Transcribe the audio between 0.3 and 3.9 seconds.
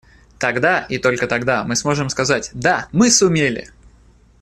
Тогда, и только тогда, мы сможем сказать «Да, мы сумели!».